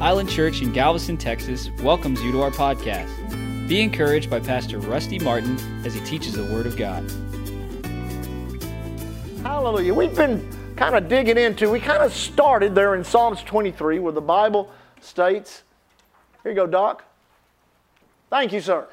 [0.00, 3.08] Island Church in Galveston, Texas welcomes you to our podcast.
[3.66, 7.02] Be encouraged by Pastor Rusty Martin as he teaches the Word of God.
[9.42, 9.94] Hallelujah.
[9.94, 10.46] We've been
[10.76, 14.70] kind of digging into, we kind of started there in Psalms 23 where the Bible
[15.00, 15.62] states,
[16.42, 17.02] here you go, Doc.
[18.28, 18.86] Thank you, sir.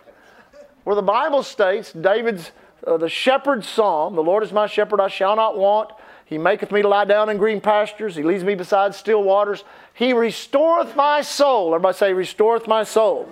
[0.85, 2.51] Where the Bible states, David's,
[2.87, 5.91] uh, the shepherd's psalm, the Lord is my shepherd, I shall not want.
[6.25, 8.15] He maketh me to lie down in green pastures.
[8.15, 9.63] He leads me beside still waters.
[9.93, 11.75] He restoreth my soul.
[11.75, 13.29] Everybody say, restoreth my soul.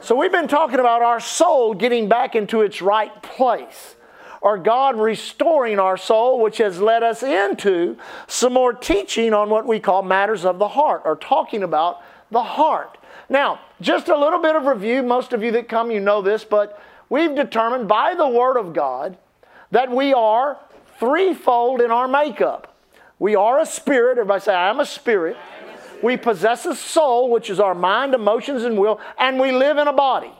[0.00, 3.94] So we've been talking about our soul getting back into its right place.
[4.40, 9.66] Or God restoring our soul, which has led us into some more teaching on what
[9.66, 12.02] we call matters of the heart, or talking about
[12.32, 12.98] the heart.
[13.28, 15.04] Now, just a little bit of review.
[15.04, 18.72] Most of you that come, you know this, but we've determined by the Word of
[18.72, 19.16] God
[19.70, 20.58] that we are
[21.02, 22.76] threefold in our makeup.
[23.18, 24.18] We are a spirit.
[24.18, 25.36] Everybody say, I am a spirit.
[26.00, 29.88] We possess a soul, which is our mind, emotions, and will, and we live in
[29.88, 30.30] a body.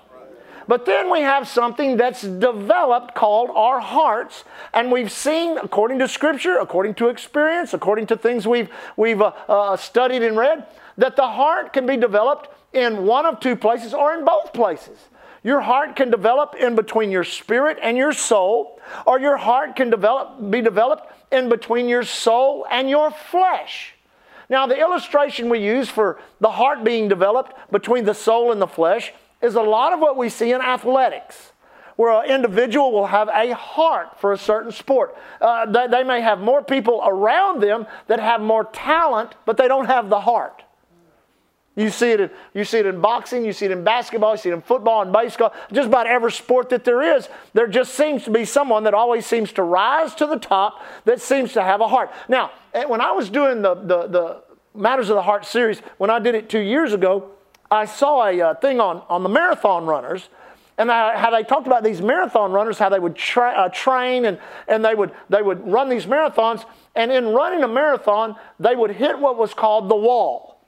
[0.68, 6.06] But then we have something that's developed called our hearts, and we've seen, according to
[6.06, 10.64] Scripture, according to experience, according to things we've, we've uh, uh, studied and read,
[10.96, 14.96] that the heart can be developed in one of two places or in both places.
[15.44, 19.90] Your heart can develop in between your spirit and your soul, or your heart can
[19.90, 23.94] develop, be developed in between your soul and your flesh.
[24.48, 28.66] Now, the illustration we use for the heart being developed between the soul and the
[28.66, 31.52] flesh is a lot of what we see in athletics,
[31.96, 35.16] where an individual will have a heart for a certain sport.
[35.40, 39.66] Uh, they, they may have more people around them that have more talent, but they
[39.66, 40.62] don't have the heart.
[41.74, 44.38] You see it in, you see it in boxing, you see it in basketball, you
[44.38, 47.28] see it in football and baseball, just about every sport that there is.
[47.54, 51.20] There just seems to be someone that always seems to rise to the top that
[51.20, 52.12] seems to have a heart.
[52.28, 54.42] Now, eh, when I was doing the, the, the
[54.74, 57.30] Matters of the Heart series, when I did it two years ago,
[57.70, 60.28] I saw a uh, thing on, on the marathon runners
[60.78, 64.24] and I, how they talked about these marathon runners, how they would tra- uh, train
[64.24, 66.64] and, and they, would, they would run these marathons.
[66.94, 70.61] And in running a marathon, they would hit what was called the wall.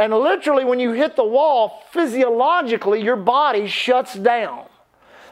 [0.00, 4.64] And literally, when you hit the wall, physiologically, your body shuts down.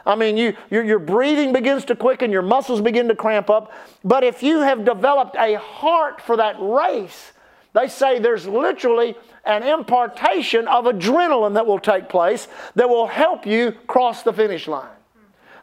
[0.05, 3.71] I mean, you, your, your breathing begins to quicken, your muscles begin to cramp up.
[4.03, 7.31] But if you have developed a heart for that race,
[7.73, 13.47] they say there's literally an impartation of adrenaline that will take place that will help
[13.47, 14.87] you cross the finish line.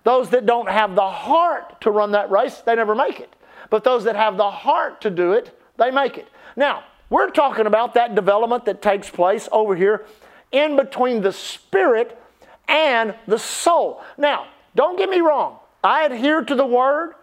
[0.03, 3.33] Those that don't have the heart to run that race, they never make it.
[3.71, 6.27] But those that have the heart to do it, they make it.
[6.57, 10.07] Now, we're talking about that development that takes place over here
[10.53, 12.21] in between the spirit
[12.69, 14.03] and the soul.
[14.19, 15.59] Now, don't get me wrong.
[15.85, 17.15] I adhere to the word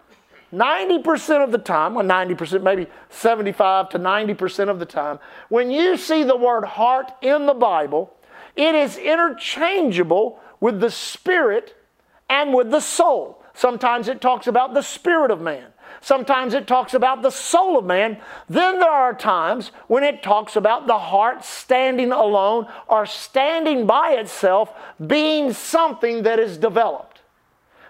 [0.54, 5.18] 90% of the time, well, 90%, maybe 75 to 90% of the time.
[5.50, 8.16] When you see the word heart in the Bible,
[8.56, 11.76] it is interchangeable with the spirit
[12.30, 13.44] and with the soul.
[13.56, 15.72] Sometimes it talks about the spirit of man.
[16.03, 18.18] Sometimes it talks about the soul of man.
[18.50, 24.16] Then there are times when it talks about the heart standing alone or standing by
[24.16, 24.69] itself,
[25.08, 27.22] being something that is developed.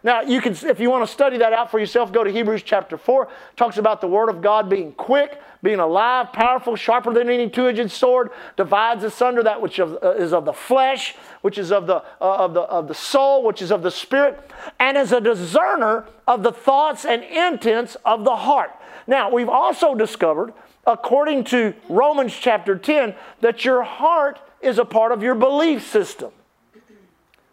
[0.03, 2.62] Now, you can, if you want to study that out for yourself, go to Hebrews
[2.62, 3.24] chapter 4.
[3.24, 7.50] It talks about the Word of God being quick, being alive, powerful, sharper than any
[7.50, 11.96] two-edged sword, divides asunder that which uh, is of the flesh, which is of the,
[11.96, 16.06] uh, of, the, of the soul, which is of the spirit, and is a discerner
[16.28, 18.72] of the thoughts and intents of the heart.
[19.07, 20.53] Now, we've also discovered,
[20.85, 26.31] according to Romans chapter 10, that your heart is a part of your belief system.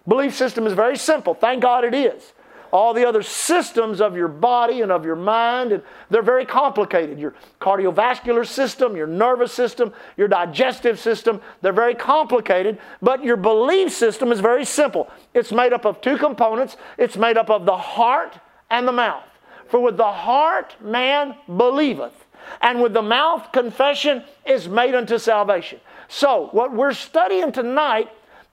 [0.09, 1.35] Belief system is very simple.
[1.35, 2.33] Thank God it is
[2.73, 7.19] all the other systems of your body and of your mind, and they're very complicated.
[7.19, 13.93] Your cardiovascular system, your nervous system, your digestive system, they're very complicated, but your belief
[13.93, 15.11] system is very simple.
[15.35, 18.39] It's made up of two components it's made up of the heart
[18.71, 19.25] and the mouth.
[19.69, 22.13] For with the heart man believeth,
[22.61, 25.81] and with the mouth confession is made unto salvation.
[26.09, 28.11] So, what we're studying tonight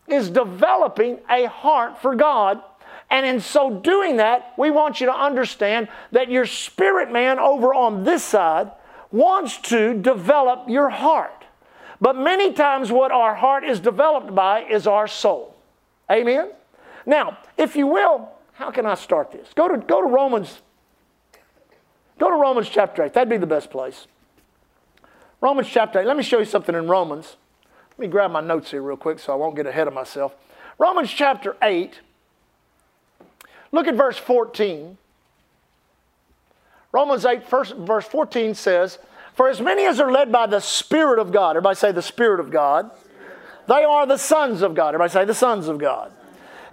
[0.07, 2.61] is developing a heart for God
[3.09, 7.73] and in so doing that, we want you to understand that your spirit man over
[7.73, 8.71] on this side
[9.11, 11.45] wants to develop your heart.
[12.01, 15.55] But many times, what our heart is developed by is our soul.
[16.11, 16.51] Amen?
[17.05, 19.47] Now, if you will, how can I start this?
[19.55, 20.61] Go to, go to Romans.
[22.19, 23.13] Go to Romans chapter 8.
[23.13, 24.07] That'd be the best place.
[25.39, 26.05] Romans chapter 8.
[26.05, 27.37] Let me show you something in Romans.
[27.91, 30.35] Let me grab my notes here real quick so I won't get ahead of myself.
[30.77, 31.99] Romans chapter 8
[33.71, 34.97] Look at verse 14.
[36.91, 38.97] Romans 8, first, verse 14 says,
[39.35, 42.39] For as many as are led by the Spirit of God, everybody say the Spirit
[42.39, 42.89] of God,
[43.67, 44.89] They are the sons of God.
[44.89, 46.11] Everybody say the sons of God.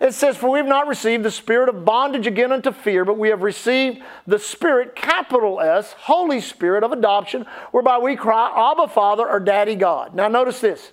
[0.00, 3.18] It says, For we have not received the spirit of bondage again unto fear, but
[3.18, 8.88] we have received the Spirit, capital S, Holy Spirit of adoption, whereby we cry, Abba,
[8.88, 10.14] Father, or Daddy God.
[10.14, 10.90] Now notice this.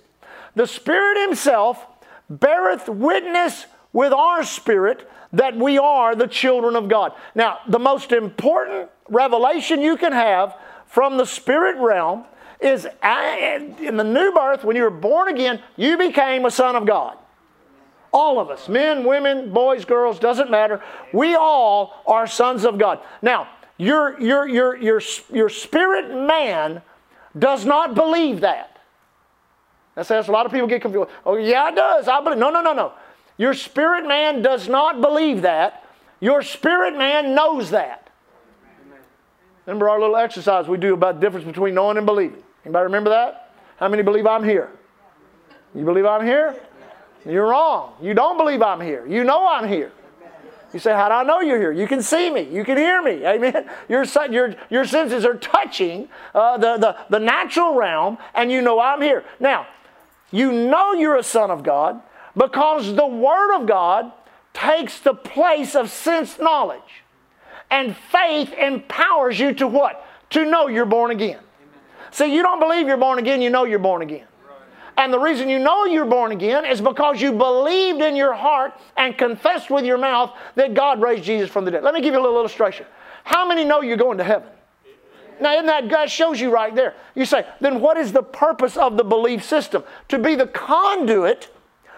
[0.54, 1.84] The Spirit Himself
[2.30, 7.12] beareth witness with our spirit that we are the children of God.
[7.34, 10.54] Now, the most important revelation you can have
[10.86, 12.24] from the spirit realm
[12.60, 13.36] is uh,
[13.80, 17.16] in the new birth, when you were born again, you became a son of God.
[18.12, 20.82] All of us, men, women, boys, girls, doesn't matter.
[21.12, 23.00] We all are sons of God.
[23.22, 23.48] Now,
[23.78, 25.00] your, your, your, your,
[25.32, 26.82] your spirit man
[27.36, 28.78] does not believe that.
[29.94, 31.10] That's, that's a lot of people get confused.
[31.24, 32.06] Oh, yeah, it does.
[32.06, 32.38] I believe.
[32.38, 32.92] No, no, no, no.
[33.38, 35.84] Your spirit man does not believe that.
[36.20, 38.10] Your spirit man knows that.
[39.66, 42.42] Remember our little exercise we do about the difference between knowing and believing.
[42.64, 43.54] Anybody remember that?
[43.76, 44.70] How many believe I'm here?
[45.74, 46.56] You believe I'm here?
[47.24, 47.94] You're wrong.
[48.00, 49.06] You don't believe I'm here.
[49.06, 49.92] You know I'm here.
[50.72, 51.72] You say, How do I know you're here?
[51.72, 52.42] You can see me.
[52.42, 53.24] You can hear me.
[53.26, 53.68] Amen.
[53.88, 58.80] Your, your, your senses are touching uh, the, the, the natural realm, and you know
[58.80, 59.24] I'm here.
[59.38, 59.66] Now,
[60.30, 62.00] you know you're a son of God
[62.36, 64.12] because the Word of God
[64.54, 66.80] takes the place of sense knowledge.
[67.70, 70.06] And faith empowers you to what?
[70.30, 71.40] To know you're born again.
[72.10, 74.26] See, you don't believe you're born again, you know you're born again.
[74.98, 78.74] And the reason you know you're born again is because you believed in your heart
[78.96, 81.82] and confessed with your mouth that God raised Jesus from the dead.
[81.82, 82.84] Let me give you a little illustration.
[83.24, 84.48] How many know you're going to heaven?
[85.40, 86.94] Now, isn't that God shows you right there?
[87.14, 89.82] You say, then what is the purpose of the belief system?
[90.08, 91.48] To be the conduit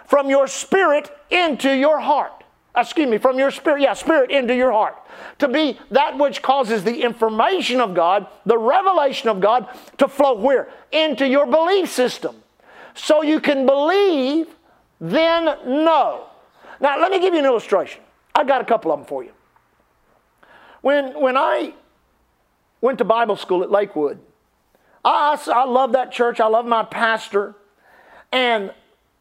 [0.06, 2.44] from your spirit into your heart.
[2.76, 4.96] Excuse me, from your spirit, yeah, spirit into your heart.
[5.38, 9.68] To be that which causes the information of God, the revelation of God,
[9.98, 10.68] to flow where?
[10.90, 12.34] Into your belief system.
[12.94, 14.48] So you can believe,
[15.00, 16.26] then know.
[16.80, 18.02] Now, let me give you an illustration.
[18.34, 19.30] I got a couple of them for you.
[20.80, 21.74] When, when I
[22.80, 24.18] went to Bible school at Lakewood,
[25.04, 26.40] I, I love that church.
[26.40, 27.54] I love my pastor.
[28.32, 28.72] And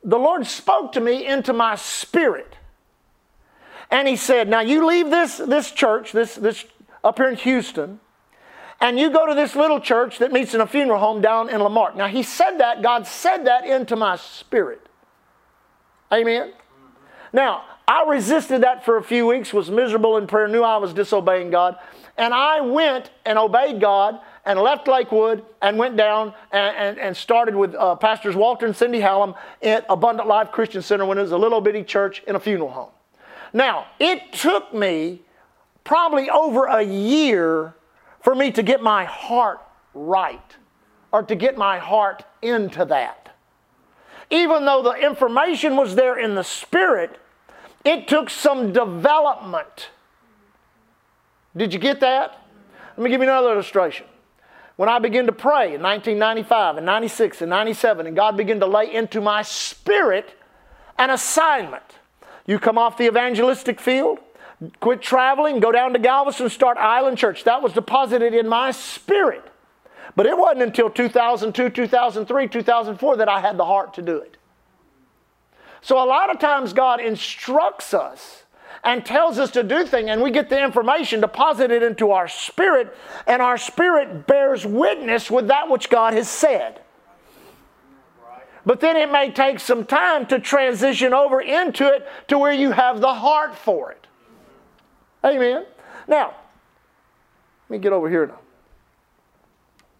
[0.03, 2.55] the Lord spoke to me into my spirit.
[3.89, 6.65] And He said, Now you leave this, this church, this, this
[7.03, 7.99] up here in Houston,
[8.81, 11.59] and you go to this little church that meets in a funeral home down in
[11.59, 11.95] La Marque.
[11.95, 14.87] Now He said that, God said that into my spirit.
[16.11, 16.53] Amen.
[17.31, 20.93] Now, I resisted that for a few weeks, was miserable in prayer, knew I was
[20.93, 21.77] disobeying God.
[22.17, 27.17] And I went and obeyed God and left Lakewood and went down and, and, and
[27.17, 31.21] started with uh, Pastors Walter and Cindy Hallam at Abundant Life Christian Center when it
[31.21, 32.91] was a little bitty church in a funeral home.
[33.53, 35.21] Now, it took me
[35.83, 37.75] probably over a year
[38.21, 39.61] for me to get my heart
[39.93, 40.55] right
[41.11, 43.35] or to get my heart into that.
[44.29, 47.19] Even though the information was there in the spirit,
[47.85, 49.89] it took some development.
[51.55, 52.41] Did you get that?
[52.97, 54.07] Let me give you another illustration
[54.75, 58.65] when I began to pray in 1995 and 96 and 97, and God began to
[58.65, 60.35] lay into my spirit
[60.97, 61.83] an assignment.
[62.45, 64.19] You come off the evangelistic field,
[64.79, 67.43] quit traveling, go down to Galveston, start Island Church.
[67.43, 69.43] That was deposited in my spirit.
[70.15, 74.37] But it wasn't until 2002, 2003, 2004 that I had the heart to do it.
[75.81, 78.42] So a lot of times God instructs us
[78.83, 82.95] and tells us to do things, and we get the information deposited into our spirit,
[83.27, 86.81] and our spirit bears witness with that which God has said.
[88.65, 92.71] But then it may take some time to transition over into it to where you
[92.71, 94.07] have the heart for it.
[95.25, 95.65] Amen.
[96.07, 96.33] Now,
[97.69, 98.39] let me get over here now.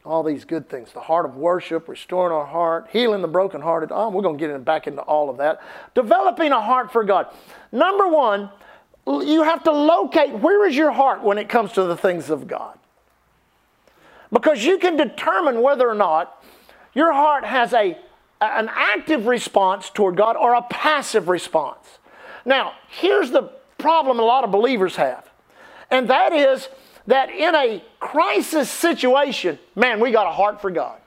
[0.06, 3.90] All these good things the heart of worship, restoring our heart, healing the brokenhearted.
[3.92, 5.62] Oh, we're going to get back into all of that.
[5.96, 7.28] Developing a heart for God.
[7.72, 8.50] Number one,
[9.06, 12.48] you have to locate where is your heart when it comes to the things of
[12.48, 12.78] God.
[14.32, 16.44] Because you can determine whether or not
[16.94, 17.98] your heart has a,
[18.42, 22.00] an active response toward God or a passive response.
[22.46, 25.30] Now, here's the problem a lot of believers have,
[25.92, 26.70] and that is
[27.08, 31.00] that in a crisis situation, man, we got a heart for God.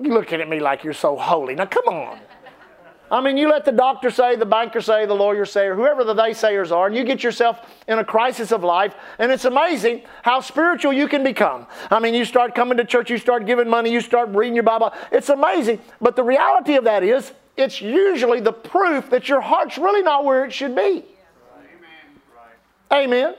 [0.00, 1.56] You're looking at me like you're so holy.
[1.56, 2.20] Now, come on.
[3.10, 6.04] I mean, you let the doctor say, the banker say, the lawyer say, or whoever
[6.04, 9.44] the they sayers are, and you get yourself in a crisis of life, and it's
[9.44, 11.66] amazing how spiritual you can become.
[11.90, 14.64] I mean, you start coming to church, you start giving money, you start reading your
[14.64, 14.92] Bible.
[15.10, 15.80] It's amazing.
[16.00, 20.24] But the reality of that is, it's usually the proof that your heart's really not
[20.24, 21.04] where it should be.
[22.90, 22.92] Amen.
[22.92, 23.34] Amen.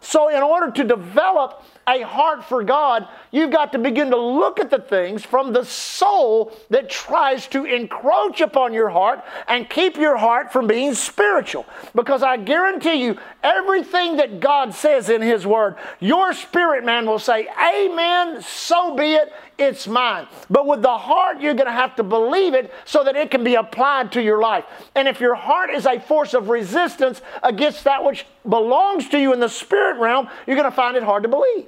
[0.00, 4.60] So, in order to develop a heart for God, you've got to begin to look
[4.60, 9.96] at the things from the soul that tries to encroach upon your heart and keep
[9.96, 11.66] your heart from being spiritual.
[11.94, 17.18] Because I guarantee you, everything that God says in His Word, your spirit man will
[17.18, 20.26] say, Amen, so be it, it's mine.
[20.50, 23.44] But with the heart, you're going to have to believe it so that it can
[23.44, 24.64] be applied to your life.
[24.94, 29.32] And if your heart is a force of resistance against that which belongs to you
[29.32, 31.66] in the spirit realm, you're going to find it hard to believe.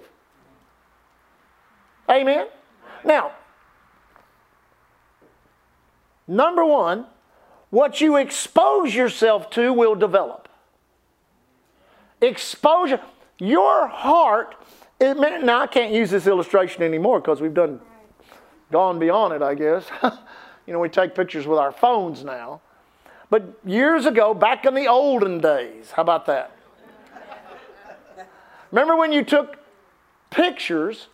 [2.10, 2.46] Amen?
[3.04, 3.32] Now,
[6.26, 7.06] number one,
[7.70, 10.48] what you expose yourself to will develop.
[12.20, 13.00] Exposure,
[13.38, 14.56] your heart,
[15.00, 17.80] it, now I can't use this illustration anymore because we've done
[18.72, 19.86] gone beyond it, I guess.
[20.66, 22.60] you know, we take pictures with our phones now.
[23.30, 26.52] But years ago, back in the olden days, how about that?
[28.70, 29.58] Remember when you took
[30.30, 31.08] pictures,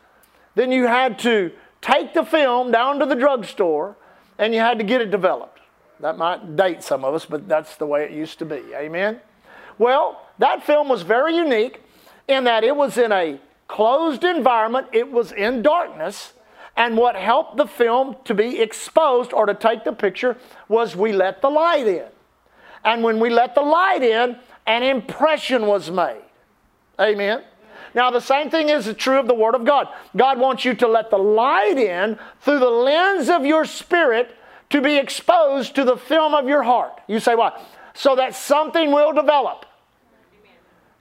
[0.55, 3.97] then you had to take the film down to the drugstore
[4.39, 5.61] and you had to get it developed.
[6.01, 8.63] That might date some of us, but that's the way it used to be.
[8.75, 9.21] Amen?
[9.79, 11.83] Well, that film was very unique
[12.27, 13.41] in that it was in a
[13.73, 16.35] closed environment, it was in darkness,
[16.77, 20.37] and what helped the film to be exposed or to take the picture
[20.69, 22.05] was we let the light in.
[22.85, 24.37] And when we let the light in,
[24.67, 26.23] an impression was made.
[27.01, 27.43] Amen.
[27.95, 29.89] Now, the same thing is true of the Word of God.
[30.17, 34.35] God wants you to let the light in through the lens of your spirit
[34.71, 37.01] to be exposed to the film of your heart.
[37.07, 37.59] You say, why?
[37.95, 39.65] So that something will develop.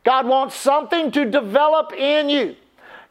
[0.03, 2.55] God wants something to develop in you.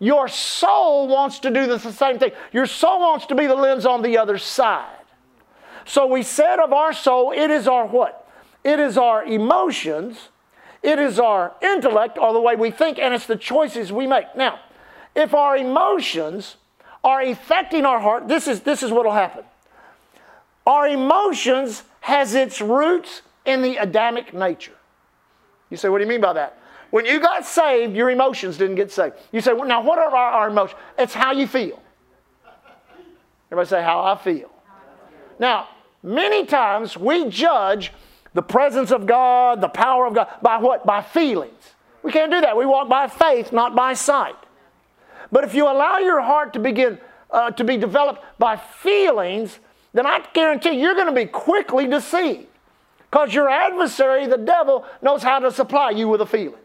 [0.00, 2.33] Your soul wants to do the same thing.
[2.52, 4.97] Your soul wants to be the lens on the other side.
[5.85, 8.28] So we said of our soul, it is our what?
[8.64, 10.30] It is our emotions
[10.83, 14.35] it is our intellect or the way we think, and it's the choices we make.
[14.35, 14.61] Now,
[15.14, 16.57] if our emotions
[17.04, 19.45] are affecting our heart, this is, this is what will happen.
[20.66, 24.76] Our emotions has its roots in the Adamic nature.
[25.69, 26.59] You say, what do you mean by that?
[26.90, 29.14] When you got saved, your emotions didn't get saved.
[29.32, 30.78] You say, well, now what are our, our emotions?
[30.99, 31.80] It's how you feel.
[33.50, 34.50] Everybody say, how I feel.
[35.38, 35.68] Now,
[36.02, 37.92] many times we judge
[38.35, 40.87] the presence of God, the power of God, by what?
[40.87, 41.75] By feelings.
[42.02, 42.56] We can't do that.
[42.56, 44.37] We walk by faith, not by sight.
[45.32, 46.99] But if you allow your heart to begin
[47.30, 49.59] uh, to be developed by feelings,
[49.92, 52.47] then I guarantee you're going to be quickly deceived.
[53.11, 56.61] Because your adversary, the devil, knows how to supply you with a feeling.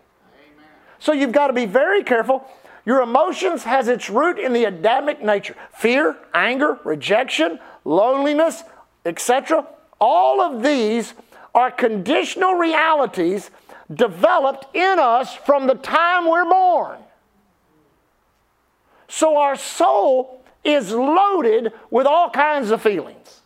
[1.05, 2.43] So you've got to be very careful.
[2.83, 5.55] Your emotions has its root in the Adamic nature.
[5.71, 8.63] Fear, anger, rejection, loneliness,
[9.05, 9.67] etc.
[10.01, 11.13] All of these
[11.53, 13.51] are conditional realities
[13.93, 16.97] developed in us from the time we're born.
[19.07, 23.41] So our soul is loaded with all kinds of feelings.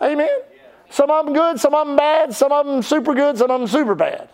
[0.00, 0.42] Amen?
[0.90, 3.58] Some of them good, some of them bad, some of them super good, some of
[3.58, 4.28] them super bad.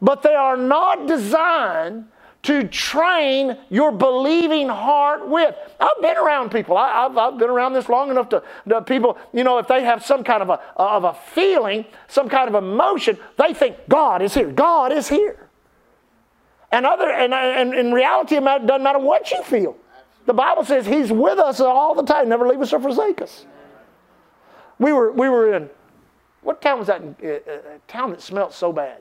[0.00, 2.06] But they are not designed
[2.44, 5.56] to train your believing heart with.
[5.80, 6.76] I've been around people.
[6.76, 9.82] I, have I've been around this long enough to, to, people, you know, if they
[9.82, 14.20] have some kind of a, of a feeling, some kind of emotion, they think God
[14.20, 14.50] is here.
[14.50, 15.48] God is here.
[16.70, 19.76] And, other, and, and in reality, it doesn't matter what you feel.
[20.26, 23.46] The Bible says He's with us all the time, never leave us or forsake us.
[24.78, 25.70] We were, we were in,
[26.42, 27.00] what town was that?
[27.00, 28.98] In, uh, uh a town that smelled so bad.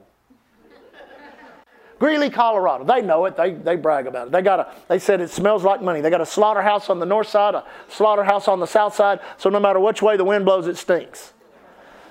[2.00, 2.84] Greeley, Colorado.
[2.84, 3.38] They know it.
[3.38, 4.32] They, they brag about it.
[4.32, 6.02] They, got a, they said it smells like money.
[6.02, 9.50] They got a slaughterhouse on the north side, a slaughterhouse on the south side, so
[9.50, 11.34] no matter which way the wind blows, it stinks.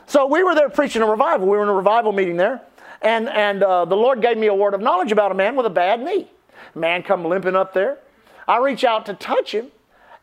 [0.07, 1.47] So we were there preaching a revival.
[1.47, 2.63] We were in a revival meeting there,
[3.01, 5.67] and, and uh, the Lord gave me a word of knowledge about a man with
[5.67, 6.31] a bad knee.
[6.75, 7.99] Man come limping up there.
[8.47, 9.69] I reach out to touch him,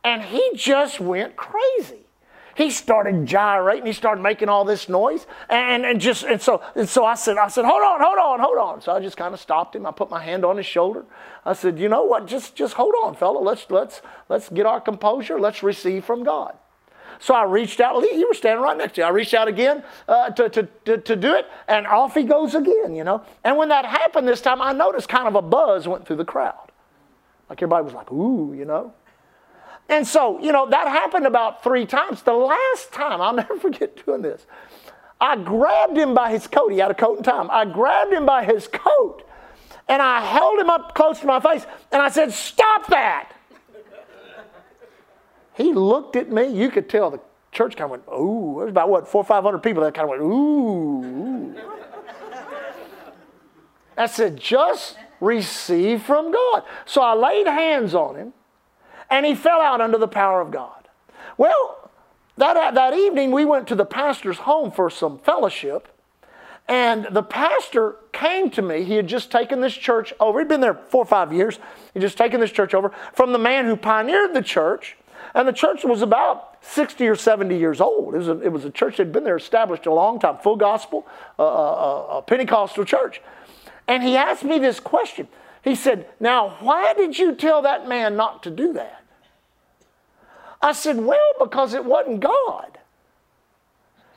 [0.03, 1.98] and he just went crazy
[2.59, 3.85] he started gyrating.
[3.85, 5.25] He started making all this noise.
[5.47, 8.39] And, and just and so and so I said, I said, hold on, hold on,
[8.41, 8.81] hold on.
[8.81, 9.85] So I just kind of stopped him.
[9.85, 11.05] I put my hand on his shoulder.
[11.45, 12.27] I said, you know what?
[12.27, 13.39] Just just hold on, fella.
[13.39, 15.39] Let's let's let's get our composure.
[15.39, 16.57] Let's receive from God.
[17.19, 18.03] So I reached out.
[18.03, 19.05] He was standing right next to me.
[19.05, 22.55] I reached out again uh, to, to, to, to do it, and off he goes
[22.55, 23.23] again, you know.
[23.45, 26.25] And when that happened this time, I noticed kind of a buzz went through the
[26.25, 26.71] crowd.
[27.49, 28.93] Like everybody was like, ooh, you know.
[29.89, 32.21] And so, you know, that happened about three times.
[32.21, 34.45] The last time, I'll never forget doing this.
[35.19, 36.71] I grabbed him by his coat.
[36.71, 37.47] He had a coat and tie.
[37.49, 39.23] I grabbed him by his coat
[39.89, 43.33] and I held him up close to my face and I said, Stop that.
[45.57, 46.47] he looked at me.
[46.47, 47.19] You could tell the
[47.51, 48.55] church kind of went, Ooh.
[48.59, 51.03] there's about what, four or five hundred people that kind of went, Ooh.
[51.03, 51.55] ooh.
[53.97, 56.63] I said, Just receive from God.
[56.85, 58.33] So I laid hands on him,
[59.09, 60.87] and he fell out under the power of God.
[61.37, 61.91] Well,
[62.37, 65.87] that, that evening we went to the pastor's home for some fellowship.
[66.69, 68.83] And the pastor came to me.
[68.83, 70.37] He had just taken this church over.
[70.37, 71.57] He'd been there four or five years.
[71.95, 74.95] He'd just taken this church over from the man who pioneered the church.
[75.33, 78.13] And the church was about 60 or 70 years old.
[78.13, 80.37] It was a, it was a church that had been there established a long time,
[80.37, 81.07] full gospel,
[81.39, 83.19] uh, uh, a Pentecostal church.
[83.87, 85.27] And he asked me this question.
[85.63, 89.03] He said, Now, why did you tell that man not to do that?
[90.61, 92.77] I said, Well, because it wasn't God.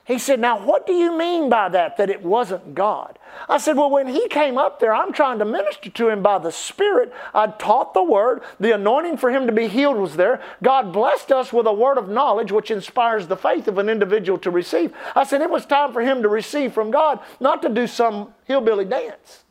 [0.05, 3.19] He said, Now, what do you mean by that, that it wasn't God?
[3.49, 6.39] I said, Well, when he came up there, I'm trying to minister to him by
[6.39, 7.13] the Spirit.
[7.33, 8.43] I taught the word.
[8.59, 10.41] The anointing for him to be healed was there.
[10.63, 14.39] God blessed us with a word of knowledge, which inspires the faith of an individual
[14.41, 14.93] to receive.
[15.15, 18.35] I said, It was time for him to receive from God, not to do some
[18.45, 19.45] hillbilly dance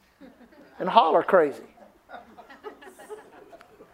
[0.80, 1.64] and holler crazy.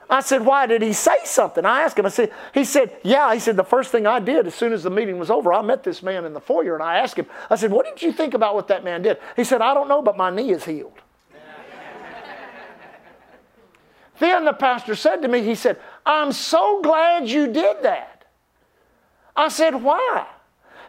[0.09, 1.65] I said, Why did he say something?
[1.65, 3.33] I asked him, I said, He said, Yeah.
[3.33, 5.61] He said, The first thing I did as soon as the meeting was over, I
[5.61, 8.13] met this man in the foyer and I asked him, I said, What did you
[8.13, 9.19] think about what that man did?
[9.35, 10.97] He said, I don't know, but my knee is healed.
[14.19, 18.25] then the pastor said to me, He said, I'm so glad you did that.
[19.35, 20.25] I said, Why?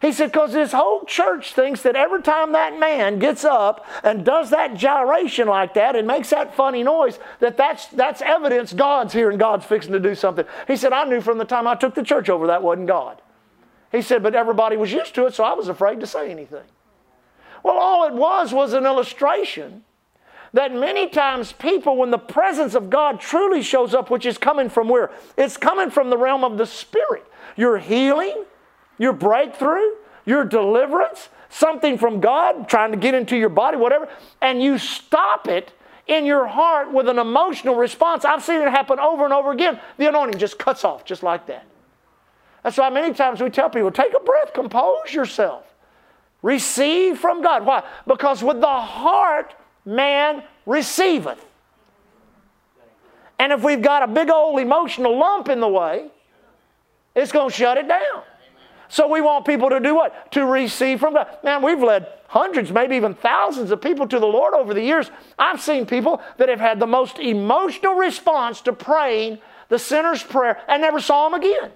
[0.01, 4.25] He said, because this whole church thinks that every time that man gets up and
[4.25, 9.13] does that gyration like that and makes that funny noise, that that's, that's evidence God's
[9.13, 10.45] here and God's fixing to do something.
[10.69, 13.21] He said, I knew from the time I took the church over that wasn't God.
[13.91, 16.65] He said, but everybody was used to it, so I was afraid to say anything.
[17.65, 19.85] Well, all it was was an illustration
[20.53, 24.69] that many times people, when the presence of God truly shows up, which is coming
[24.69, 25.11] from where?
[25.37, 27.25] It's coming from the realm of the Spirit.
[27.57, 28.45] Your healing,
[28.99, 29.93] your breakthrough,
[30.27, 34.09] your deliverance, something from God trying to get into your body, whatever,
[34.43, 35.73] and you stop it
[36.07, 38.25] in your heart with an emotional response.
[38.25, 39.79] I've seen it happen over and over again.
[39.99, 41.65] The anointing just cuts off just like that.
[42.63, 45.65] That's why many times we tell people take a breath, compose yourself,
[46.43, 47.65] receive from God.
[47.65, 47.85] Why?
[48.07, 51.45] Because with the heart, man receiveth.
[53.39, 56.11] And if we've got a big old emotional lump in the way,
[57.15, 58.23] it's going to shut it down.
[58.89, 60.33] So we want people to do what?
[60.33, 61.29] To receive from God.
[61.45, 65.11] Man, we've led hundreds, maybe even thousands of people to the Lord over the years.
[65.39, 70.61] I've seen people that have had the most emotional response to praying the sinner's prayer
[70.69, 71.71] and never saw them again.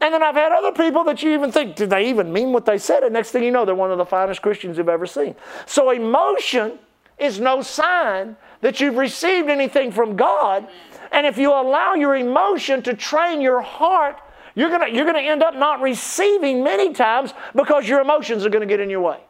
[0.00, 2.66] And then I've had other people that you even think, did they even mean what
[2.66, 3.04] they said?
[3.04, 5.36] And next thing you know, they're one of the finest Christians you've ever seen.
[5.66, 6.78] So emotion
[7.18, 10.66] is no sign that you've received anything from God.
[11.12, 14.18] And if you allow your emotion to train your heart
[14.54, 18.50] you're going you're going to end up not receiving many times because your emotions are
[18.50, 19.20] going to get in your way.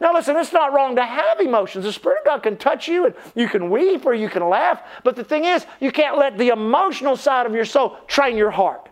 [0.00, 1.84] Now, listen, it's not wrong to have emotions.
[1.84, 4.80] The Spirit of God can touch you and you can weep or you can laugh.
[5.02, 8.52] But the thing is, you can't let the emotional side of your soul train your
[8.52, 8.88] heart.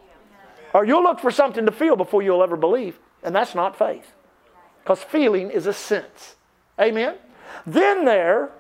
[0.75, 2.99] Or you'll look for something to feel before you'll ever believe.
[3.23, 4.13] And that's not faith.
[4.83, 6.35] Because feeling is a sense.
[6.81, 7.17] Amen?
[7.65, 8.51] Then there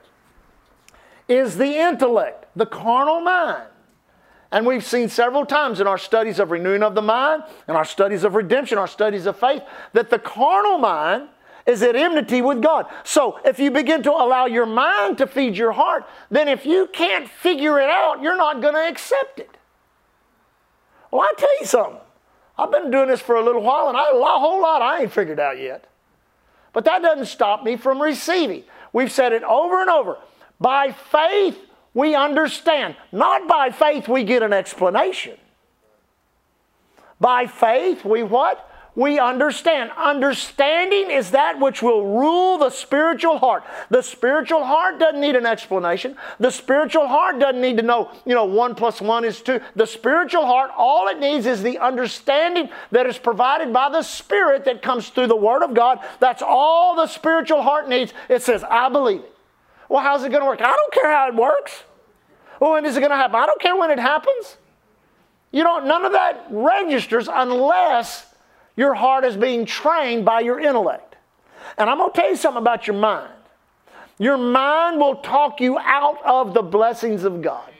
[1.29, 3.69] is the intellect, the carnal mind.
[4.57, 7.85] And we've seen several times in our studies of renewing of the mind, and our
[7.85, 11.29] studies of redemption, our studies of faith, that the carnal mind
[11.66, 12.87] is at enmity with God.
[13.05, 16.88] So if you begin to allow your mind to feed your heart, then if you
[16.90, 19.59] can't figure it out, you're not going to accept it.
[21.11, 22.01] Well, I tell you something.
[22.57, 25.12] I've been doing this for a little while, and I, a whole lot I ain't
[25.12, 25.87] figured out yet.
[26.73, 28.64] But that doesn't stop me from receiving.
[28.95, 30.16] We've said it over and over.
[30.59, 31.59] By faith,
[31.96, 32.94] we understand.
[33.11, 35.38] Not by faith we get an explanation.
[37.18, 38.70] By faith we what?
[38.94, 39.90] We understand.
[39.96, 43.64] Understanding is that which will rule the spiritual heart.
[43.88, 46.18] The spiritual heart doesn't need an explanation.
[46.38, 49.61] The spiritual heart doesn't need to know, you know, one plus one is two.
[49.74, 54.66] The spiritual heart, all it needs is the understanding that is provided by the Spirit
[54.66, 56.00] that comes through the Word of God.
[56.20, 58.12] That's all the spiritual heart needs.
[58.28, 59.36] It says, I believe it.
[59.88, 60.61] Well, how's it going to work?
[60.61, 61.85] I don't care how it works.
[62.61, 63.37] Well, when is it going to happen?
[63.37, 64.57] I don't care when it happens.
[65.53, 68.27] You don't, none of that registers unless
[68.77, 71.16] your heart is being trained by your intellect.
[71.79, 73.33] And I'm going to tell you something about your mind.
[74.18, 77.70] Your mind will talk you out of the blessings of God.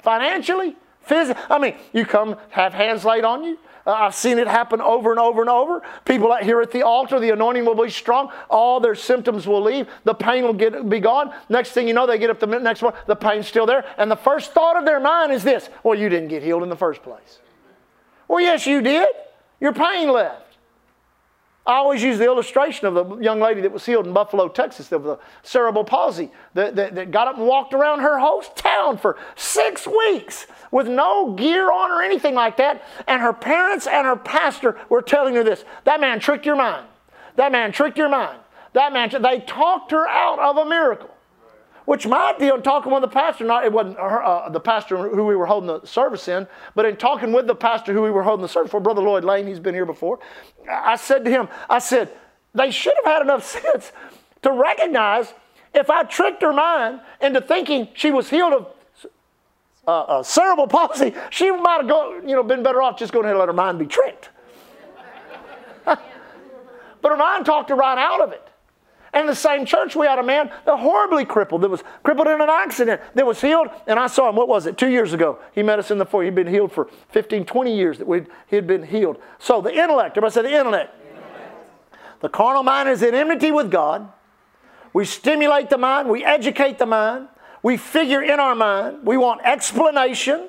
[0.00, 1.42] Financially, physically.
[1.48, 3.58] I mean, you come have hands laid on you.
[3.86, 5.82] Uh, I've seen it happen over and over and over.
[6.04, 8.30] People out here at the altar, the anointing will be strong.
[8.48, 9.88] All their symptoms will leave.
[10.04, 11.34] The pain will get, be gone.
[11.48, 13.84] Next thing you know, they get up the next morning, the pain's still there.
[13.98, 16.68] And the first thought of their mind is this Well, you didn't get healed in
[16.68, 17.40] the first place.
[18.28, 19.08] Well, yes, you did.
[19.60, 20.51] Your pain left.
[21.64, 24.90] I always use the illustration of the young lady that was healed in Buffalo, Texas,
[24.90, 28.98] of the cerebral palsy, that, that, that, got up and walked around her host town
[28.98, 32.82] for six weeks with no gear on or anything like that.
[33.06, 36.86] And her parents and her pastor were telling her this that man tricked your mind.
[37.36, 38.40] That man tricked your mind.
[38.72, 41.10] That man, they talked her out of a miracle.
[41.84, 45.24] Which might be on talking with the pastor, not it wasn't uh, the pastor who
[45.26, 48.22] we were holding the service in, but in talking with the pastor who we were
[48.22, 50.20] holding the service for, Brother Lloyd Lane, he's been here before.
[50.70, 52.10] I said to him, I said,
[52.54, 53.92] they should have had enough sense
[54.42, 55.34] to recognize
[55.74, 58.66] if I tricked her mind into thinking she was healed of
[59.86, 63.24] uh, uh, cerebral palsy, she might have go, you know, been better off just going
[63.24, 64.28] ahead and let her mind be tricked.
[65.84, 65.98] but
[67.02, 68.48] her mind talked her right out of it.
[69.12, 72.28] And in the same church, we had a man that horribly crippled, that was crippled
[72.28, 73.68] in an accident, that was healed.
[73.86, 75.38] And I saw him, what was it, two years ago?
[75.54, 76.24] He met us in the foyer.
[76.24, 79.18] He'd been healed for 15, 20 years that we'd, he'd been healed.
[79.38, 80.94] So the intellect, everybody say the intellect.
[82.20, 84.10] The carnal mind is in enmity with God.
[84.94, 87.28] We stimulate the mind, we educate the mind,
[87.62, 90.48] we figure in our mind, we want explanation.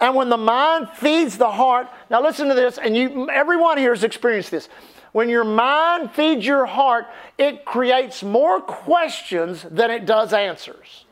[0.00, 3.94] And when the mind feeds the heart, now listen to this, and you, everyone here
[3.94, 4.68] has experienced this.
[5.12, 11.04] When your mind feeds your heart, it creates more questions than it does answers.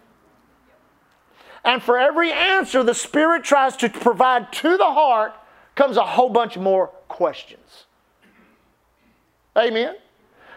[1.64, 5.34] And for every answer the Spirit tries to provide to the heart
[5.74, 7.84] comes a whole bunch more questions.
[9.56, 9.96] Amen?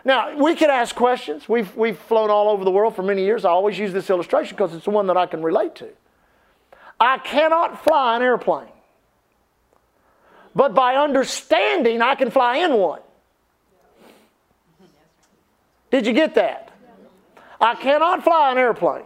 [0.06, 1.47] Now, we could ask questions.
[1.47, 3.45] We've, we've flown all over the world for many years.
[3.45, 5.89] I always use this illustration because it's the one that I can relate to.
[6.99, 8.67] I cannot fly an airplane.
[10.56, 13.01] But by understanding, I can fly in one.
[15.93, 16.71] Did you get that?
[17.62, 19.06] I cannot fly an airplane.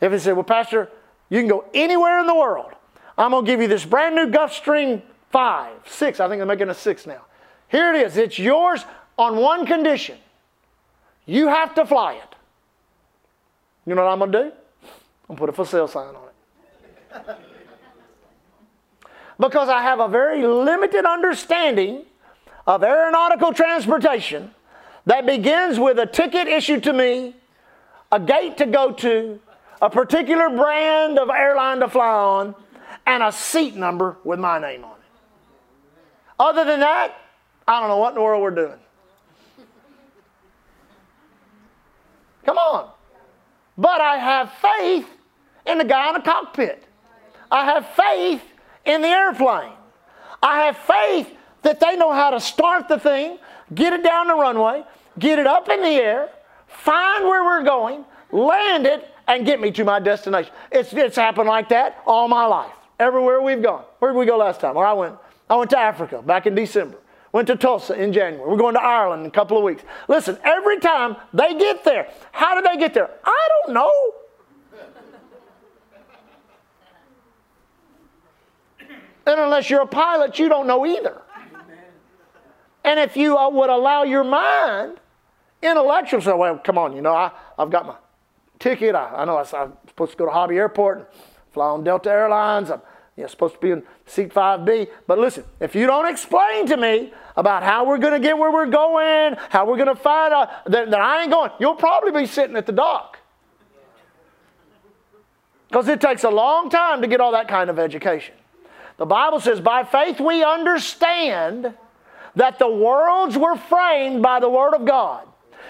[0.00, 0.90] If it said, well, Pastor,
[1.30, 2.72] you can go anywhere in the world.
[3.16, 6.18] I'm going to give you this brand new Gulfstream 5, 6.
[6.18, 7.20] I think they're making a 6 now.
[7.68, 8.16] Here it is.
[8.16, 8.84] It's yours
[9.16, 10.18] on one condition.
[11.24, 12.34] You have to fly it.
[13.86, 14.52] You know what I'm going to do?
[15.30, 17.36] I'm going to put a for sale sign on it.
[19.38, 22.06] because I have a very limited understanding
[22.66, 24.52] of aeronautical transportation
[25.06, 27.34] that begins with a ticket issued to me,
[28.10, 29.40] a gate to go to,
[29.80, 32.54] a particular brand of airline to fly on,
[33.06, 34.96] and a seat number with my name on it.
[36.38, 37.16] Other than that,
[37.66, 38.78] I don't know what in the world we're doing.
[42.44, 42.90] Come on.
[43.78, 45.08] But I have faith
[45.66, 46.84] in the guy in the cockpit.
[47.50, 48.42] I have faith
[48.84, 49.72] in the airplane.
[50.42, 51.30] I have faith
[51.62, 53.38] that they know how to start the thing,
[53.74, 54.84] get it down the runway,
[55.18, 56.28] get it up in the air,
[56.66, 60.52] find where we're going, land it, and get me to my destination.
[60.70, 62.72] It's, it's happened like that all my life.
[62.98, 63.84] Everywhere we've gone.
[63.98, 64.74] Where did we go last time?
[64.74, 65.16] Where I went?
[65.48, 66.98] I went to Africa back in December.
[67.32, 68.48] Went to Tulsa in January.
[68.48, 69.82] We're going to Ireland in a couple of weeks.
[70.06, 73.10] Listen, every time they get there, how do they get there?
[73.24, 73.92] I don't know.
[79.26, 81.21] and unless you're a pilot, you don't know either.
[82.84, 84.98] And if you uh, would allow your mind,
[85.62, 87.94] intellectual, say, well, come on, you know, I, I've got my
[88.58, 88.94] ticket.
[88.94, 91.06] I, I know I, am supposed to go to Hobby Airport and
[91.52, 92.70] fly on Delta Airlines.
[92.70, 92.80] I'm
[93.16, 94.88] you know, supposed to be in seat 5B.
[95.06, 98.50] But listen, if you don't explain to me about how we're going to get where
[98.50, 101.50] we're going, how we're going to find out, then, then I ain't going.
[101.60, 103.18] You'll probably be sitting at the dock.
[105.68, 108.34] Because it takes a long time to get all that kind of education.
[108.98, 111.74] The Bible says, by faith we understand
[112.36, 115.26] that the worlds were framed by the Word of God,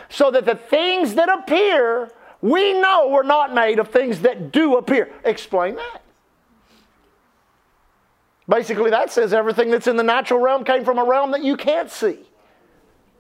[0.09, 4.77] so that the things that appear we know were not made of things that do
[4.77, 5.13] appear.
[5.25, 6.03] Explain that.
[8.49, 11.57] Basically, that says everything that's in the natural realm came from a realm that you
[11.57, 12.19] can't see.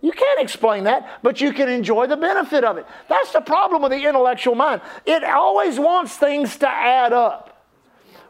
[0.00, 2.86] You can't explain that, but you can enjoy the benefit of it.
[3.08, 4.82] That's the problem with the intellectual mind.
[5.06, 7.51] It always wants things to add up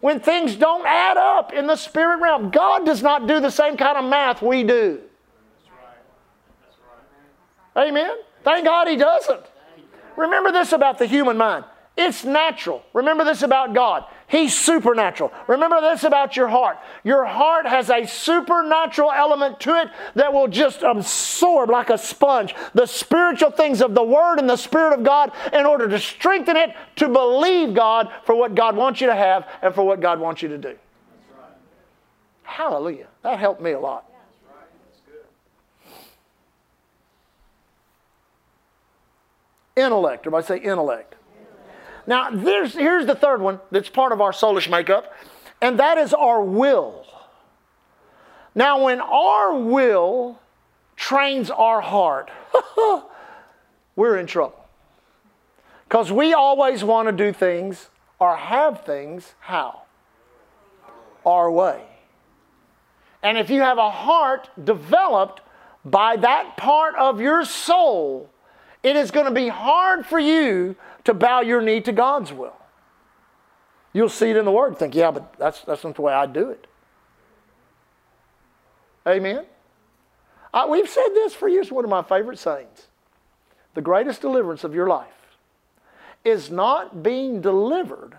[0.02, 2.50] when things don't add up in the spirit realm.
[2.50, 5.00] God does not do the same kind of math we do.
[7.76, 8.16] Amen?
[8.42, 9.46] Thank God He doesn't.
[10.16, 11.64] Remember this about the human mind
[11.96, 12.82] it's natural.
[12.94, 14.04] Remember this about God.
[14.32, 15.30] He's supernatural.
[15.46, 16.78] Remember this about your heart.
[17.04, 22.54] Your heart has a supernatural element to it that will just absorb like a sponge
[22.72, 26.56] the spiritual things of the Word and the Spirit of God in order to strengthen
[26.56, 30.18] it to believe God for what God wants you to have and for what God
[30.18, 30.78] wants you to do.
[32.42, 33.08] Hallelujah.
[33.20, 34.10] That helped me a lot.
[39.76, 40.22] Intellect.
[40.22, 41.16] Everybody say intellect.
[42.06, 45.12] Now, here's the third one that's part of our soulish makeup,
[45.60, 47.06] and that is our will.
[48.54, 50.40] Now, when our will
[50.96, 52.30] trains our heart,
[53.96, 54.58] we're in trouble.
[55.88, 57.88] Because we always want to do things
[58.18, 59.82] or have things how?
[61.24, 61.82] Our way.
[63.22, 65.40] And if you have a heart developed
[65.84, 68.28] by that part of your soul,
[68.82, 72.56] it is going to be hard for you to bow your knee to God's will.
[73.92, 76.26] You'll see it in the Word think, yeah, but that's, that's not the way I
[76.26, 76.66] do it.
[79.06, 79.44] Amen?
[80.54, 82.86] I, we've said this for years, one of my favorite sayings.
[83.74, 85.36] The greatest deliverance of your life
[86.24, 88.18] is not being delivered,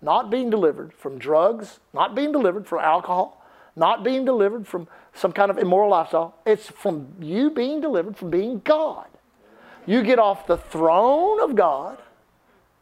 [0.00, 5.32] not being delivered from drugs, not being delivered from alcohol, not being delivered from some
[5.32, 6.34] kind of immoral lifestyle.
[6.46, 9.06] It's from you being delivered from being God.
[9.86, 11.98] You get off the throne of God,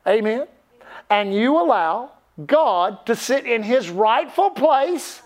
[0.07, 0.47] amen,
[1.09, 2.13] and you allow
[2.47, 5.23] God to sit in his rightful place,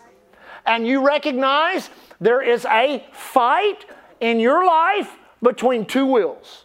[0.66, 3.84] and you recognize there is a fight
[4.20, 5.10] in your life
[5.42, 6.64] between two wills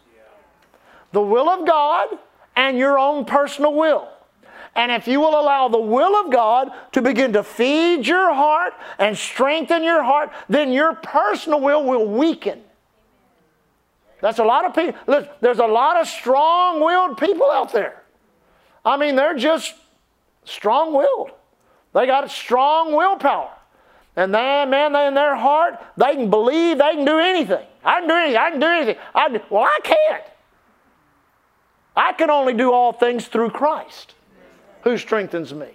[1.12, 2.08] the will of God
[2.54, 4.08] and your own personal will.
[4.76, 8.72] And if you will allow the will of God to begin to feed your heart
[8.98, 12.62] and strengthen your heart, then your personal will will weaken.
[14.20, 15.26] That's a lot of people.
[15.40, 18.02] There's a lot of strong willed people out there.
[18.84, 19.74] I mean, they're just
[20.44, 21.30] strong willed.
[21.94, 23.50] They got strong willpower.
[24.16, 27.66] And then, man, they in their heart, they can believe they can do anything.
[27.84, 28.36] I can do anything.
[28.36, 28.96] I can do anything.
[29.14, 30.24] I do, well, I can't.
[31.96, 34.14] I can only do all things through Christ
[34.82, 35.68] who strengthens me.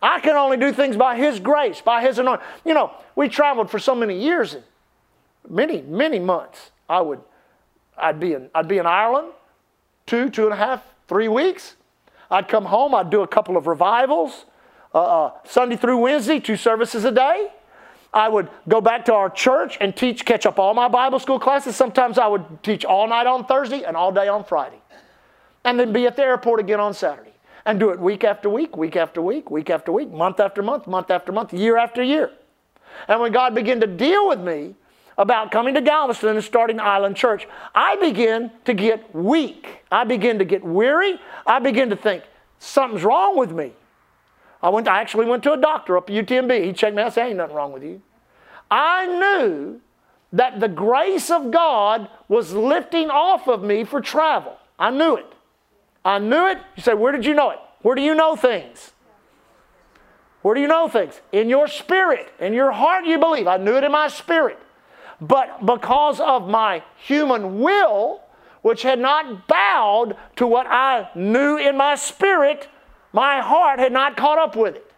[0.00, 2.46] I can only do things by His grace, by His anointing.
[2.64, 4.64] You know, we traveled for so many years, and
[5.48, 6.70] many, many months.
[6.88, 7.20] I would,
[7.96, 9.28] I'd be in, I'd be in Ireland,
[10.06, 11.76] two, two and a half, three weeks.
[12.30, 12.94] I'd come home.
[12.94, 14.46] I'd do a couple of revivals,
[14.94, 17.50] uh, uh, Sunday through Wednesday, two services a day.
[18.14, 21.38] I would go back to our church and teach, catch up all my Bible school
[21.38, 21.76] classes.
[21.76, 24.80] Sometimes I would teach all night on Thursday and all day on Friday.
[25.64, 27.32] And then be at the airport again on Saturday.
[27.64, 30.86] And do it week after week, week after week, week after week, month after month,
[30.86, 32.30] month after month, year after year.
[33.08, 34.74] And when God began to deal with me
[35.22, 39.84] about coming to Galveston and starting Island Church, I begin to get weak.
[39.90, 41.20] I begin to get weary.
[41.46, 42.24] I begin to think,
[42.58, 43.72] something's wrong with me.
[44.60, 44.88] I went.
[44.88, 46.64] I actually went to a doctor up at UTMB.
[46.64, 47.12] He checked me out.
[47.12, 48.02] said, "Ain't nothing wrong with you."
[48.70, 49.80] I knew
[50.32, 54.56] that the grace of God was lifting off of me for travel.
[54.78, 55.26] I knew it.
[56.04, 56.58] I knew it.
[56.76, 58.92] You say, "Where did you know it?" Where do you know things?
[60.42, 61.20] Where do you know things?
[61.32, 63.46] In your spirit, in your heart, you believe.
[63.46, 64.58] I knew it in my spirit.
[65.22, 68.20] But because of my human will,
[68.62, 72.68] which had not bowed to what I knew in my spirit,
[73.12, 74.92] my heart had not caught up with it.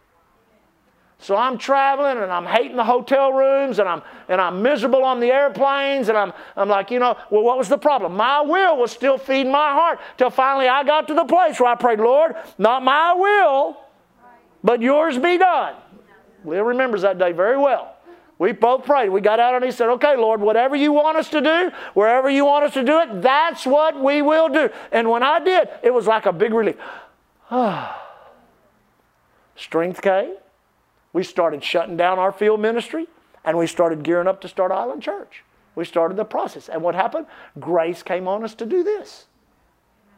[1.19, 5.21] So I'm traveling and I'm hating the hotel rooms and I'm, and I'm miserable on
[5.21, 8.17] the airplanes and I'm, I'm like, you know, well, what was the problem?
[8.17, 11.71] My will was still feeding my heart till finally I got to the place where
[11.71, 13.77] I prayed, Lord, not my will,
[14.63, 15.75] but yours be done.
[16.47, 17.94] Leah remembers that day very well.
[18.45, 19.09] We both prayed.
[19.09, 22.29] We got out and he said, Okay, Lord, whatever you want us to do, wherever
[22.29, 24.69] you want us to do it, that's what we will do.
[24.93, 26.77] And when I did, it was like a big relief.
[29.57, 30.35] Strength came.
[31.15, 33.07] We started shutting down our field ministry
[33.47, 35.43] and we started gearing up to start Island Church.
[35.75, 36.69] We started the process.
[36.69, 37.25] And what happened?
[37.59, 39.25] Grace came on us to do this.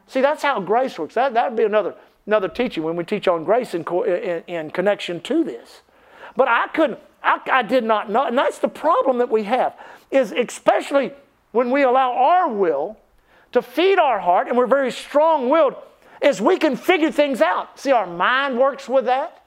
[0.05, 1.15] See, that's how grace works.
[1.15, 5.21] That would be another, another teaching when we teach on grace in, in, in connection
[5.21, 5.81] to this.
[6.35, 8.25] But I couldn't, I, I did not know.
[8.25, 9.75] And that's the problem that we have,
[10.09, 11.11] is especially
[11.51, 12.97] when we allow our will
[13.51, 15.75] to feed our heart and we're very strong willed
[16.21, 17.79] is we can figure things out.
[17.79, 19.43] See, our mind works with that.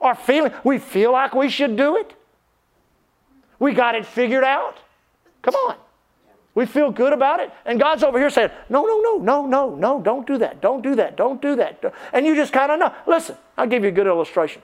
[0.00, 2.14] Our feeling, we feel like we should do it.
[3.58, 4.76] We got it figured out.
[5.42, 5.76] Come on.
[6.54, 7.50] We feel good about it.
[7.64, 10.60] And God's over here saying, no, no, no, no, no, no, don't do that.
[10.60, 11.16] Don't do that.
[11.16, 11.94] Don't do that.
[12.12, 12.92] And you just kind of know.
[13.06, 14.62] Listen, I'll give you a good illustration.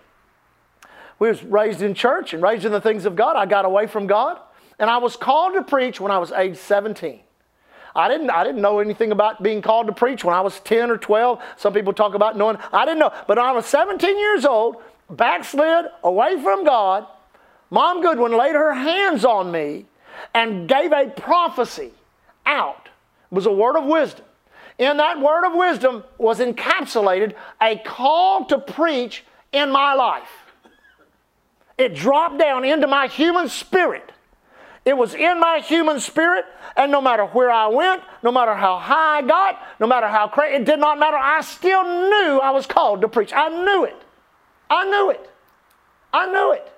[1.23, 3.37] We was raised in church and raised in the things of God.
[3.37, 4.41] I got away from God.
[4.81, 7.21] And I was called to preach when I was age 17.
[7.95, 10.91] I didn't, I didn't know anything about being called to preach when I was 10
[10.91, 11.41] or 12.
[11.59, 12.59] Some people talk about knowing.
[12.73, 13.13] I didn't know.
[13.29, 17.07] But I was 17 years old, backslid, away from God.
[17.71, 19.87] Mom Goodwin laid her hands on me
[20.35, 21.93] and gave a prophecy
[22.47, 22.89] out.
[23.31, 24.25] It was a word of wisdom.
[24.77, 30.42] In that word of wisdom was encapsulated a call to preach in my life.
[31.79, 34.13] It dropped down into my human spirit.
[34.85, 36.45] It was in my human spirit,
[36.77, 40.27] and no matter where I went, no matter how high I got, no matter how
[40.27, 41.17] crazy, it did not matter.
[41.17, 43.33] I still knew I was called to preach.
[43.33, 43.97] I knew it.
[44.69, 45.31] I knew it.
[46.13, 46.73] I knew it.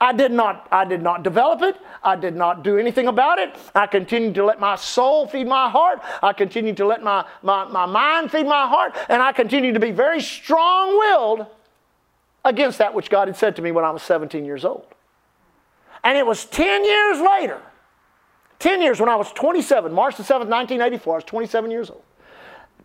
[0.00, 1.76] I did not, I did not develop it.
[2.02, 3.54] I did not do anything about it.
[3.74, 6.00] I continued to let my soul feed my heart.
[6.22, 8.96] I continued to let my, my, my mind feed my heart.
[9.08, 11.46] And I continued to be very strong willed
[12.44, 14.86] against that which God had said to me when I was 17 years old.
[16.04, 17.60] And it was 10 years later,
[18.58, 22.02] 10 years when I was 27, March the 7th, 1984, I was 27 years old.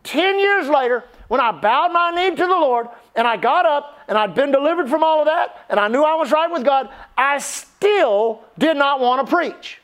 [0.03, 3.99] 10 years later, when I bowed my knee to the Lord and I got up
[4.07, 6.63] and I'd been delivered from all of that and I knew I was right with
[6.63, 9.79] God, I still did not want to preach.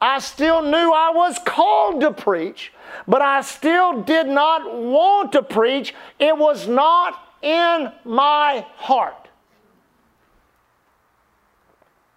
[0.00, 2.72] I still knew I was called to preach,
[3.06, 5.94] but I still did not want to preach.
[6.18, 9.28] It was not in my heart.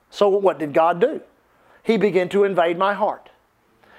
[0.10, 1.22] So, what did God do?
[1.84, 3.30] He began to invade my heart.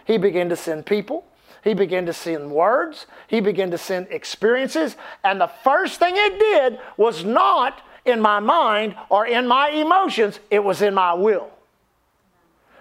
[0.04, 1.24] He began to send people.
[1.62, 3.06] He began to send words.
[3.28, 4.96] He began to send experiences.
[5.22, 10.40] And the first thing it did was not in my mind or in my emotions,
[10.50, 11.50] it was in my will.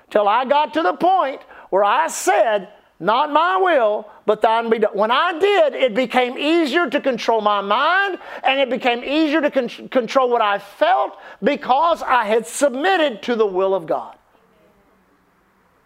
[0.10, 4.80] Till I got to the point where I said, Not my will, but thine be
[4.80, 4.92] done.
[4.94, 9.52] When I did, it became easier to control my mind and it became easier to
[9.52, 14.18] con- control what I felt because I had submitted to the will of God.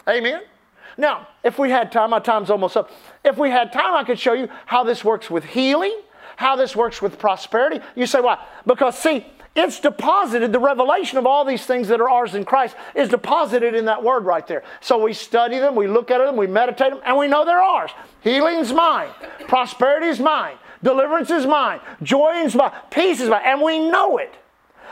[0.07, 0.41] Amen.
[0.97, 2.91] Now, if we had time, my time's almost up.
[3.25, 5.99] If we had time, I could show you how this works with healing,
[6.37, 7.81] how this works with prosperity.
[7.95, 8.43] You say, why?
[8.65, 12.75] Because, see, it's deposited, the revelation of all these things that are ours in Christ
[12.95, 14.63] is deposited in that word right there.
[14.79, 17.61] So we study them, we look at them, we meditate them, and we know they're
[17.61, 17.91] ours.
[18.21, 19.09] Healing's mine,
[19.47, 24.17] prosperity is mine, deliverance is mine, joy is mine, peace is mine, and we know
[24.17, 24.33] it.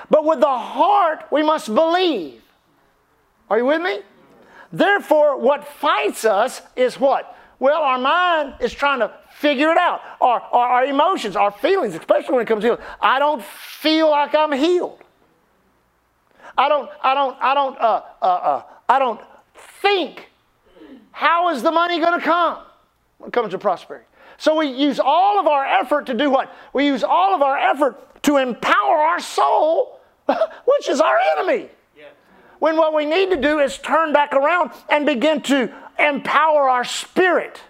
[0.10, 2.42] But with the heart, we must believe.
[3.50, 4.02] Are you with me?
[4.74, 7.36] Therefore, what fights us is what?
[7.60, 10.02] Well, our mind is trying to figure it out.
[10.22, 12.84] Our, our, our emotions, our feelings, especially when it comes to healing.
[13.02, 15.00] I don't feel like I'm healed.
[16.58, 19.20] I don't, I don't, I don't, uh, uh, uh, I don't
[19.82, 20.30] think.
[21.12, 22.60] How is the money going to come
[23.18, 24.06] when it comes to prosperity?
[24.38, 26.54] So we use all of our effort to do what?
[26.72, 31.70] We use all of our effort to empower our soul, which is our enemy.
[32.60, 36.84] When what we need to do is turn back around and begin to empower our
[36.84, 37.62] spirit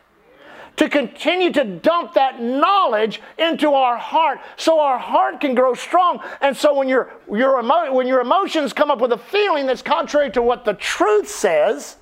[0.80, 6.22] to continue to dump that knowledge into our heart so our heart can grow strong.
[6.40, 9.82] And so when your, your, emo- when your emotions come up with a feeling that's
[9.82, 11.98] contrary to what the truth says,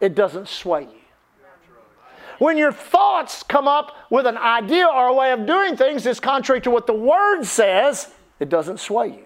[0.00, 0.98] it doesn't sway you.
[2.38, 6.20] When your thoughts come up with an idea or a way of doing things that's
[6.20, 9.24] contrary to what the Word says, it doesn't sway you.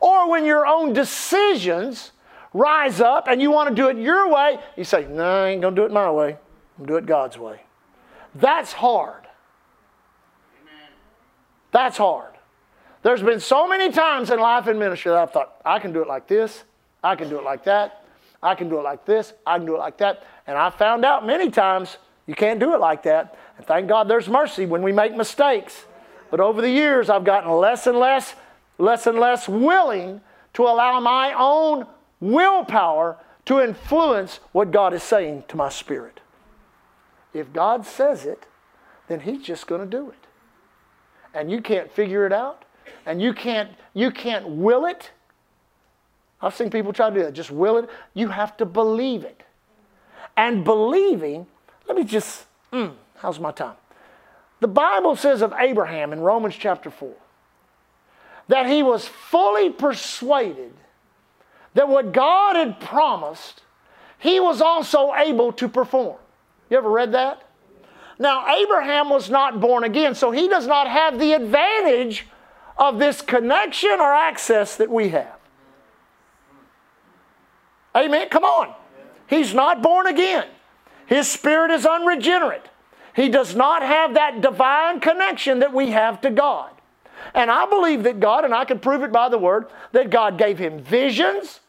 [0.00, 2.10] Or when your own decisions
[2.58, 5.62] rise up and you want to do it your way, you say, No, I ain't
[5.62, 6.36] going to do it my way.
[6.78, 7.62] I'm going to do it God's way.
[8.34, 9.26] That's hard.
[10.62, 10.90] Amen.
[11.72, 12.34] That's hard.
[13.02, 16.02] There's been so many times in life and ministry that I've thought, I can do
[16.02, 16.64] it like this,
[17.02, 18.04] I can do it like that,
[18.42, 20.24] I can do it like this, I can do it like that.
[20.46, 23.36] And I found out many times you can't do it like that.
[23.56, 25.84] And thank God there's mercy when we make mistakes.
[26.30, 28.34] But over the years, I've gotten less and less,
[28.78, 30.20] less and less willing
[30.54, 31.86] to allow my own
[32.20, 36.20] willpower to influence what God is saying to my spirit.
[37.32, 38.46] If God says it,
[39.06, 40.26] then He's just going to do it.
[41.34, 42.64] And you can't figure it out,
[43.06, 45.10] and you can't, you can't will it.
[46.40, 47.90] I've seen people try to do that, just will it.
[48.14, 49.42] You have to believe it.
[50.36, 51.46] And believing,
[51.88, 53.76] let me just, mm, how's my time?
[54.60, 57.12] The Bible says of Abraham in Romans chapter 4
[58.48, 60.72] that he was fully persuaded
[61.78, 63.62] that what God had promised,
[64.18, 66.16] he was also able to perform.
[66.68, 67.40] You ever read that?
[68.18, 72.26] Now, Abraham was not born again, so he does not have the advantage
[72.76, 75.36] of this connection or access that we have.
[77.94, 78.28] Amen.
[78.28, 78.74] Come on.
[79.28, 80.48] He's not born again.
[81.06, 82.68] His spirit is unregenerate.
[83.14, 86.72] He does not have that divine connection that we have to God.
[87.34, 90.38] And I believe that God, and I can prove it by the word, that God
[90.38, 91.60] gave him visions,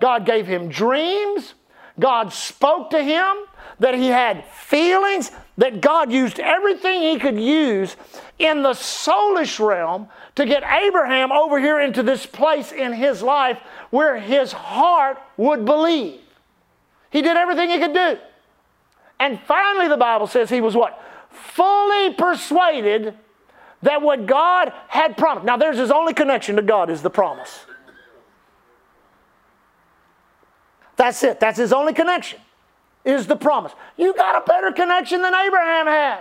[0.00, 1.54] God gave him dreams,
[1.98, 3.36] God spoke to him,
[3.78, 7.96] that he had feelings, that God used everything he could use
[8.38, 13.58] in the soulish realm to get Abraham over here into this place in his life
[13.90, 16.20] where his heart would believe.
[17.10, 18.18] He did everything he could do.
[19.18, 21.02] And finally, the Bible says he was what?
[21.30, 23.14] Fully persuaded
[23.82, 25.46] that what God had promised.
[25.46, 27.64] Now, there's his only connection to God is the promise.
[30.96, 31.40] That's it.
[31.40, 32.40] That's his only connection,
[33.04, 33.72] is the promise.
[33.96, 36.20] You got a better connection than Abraham has.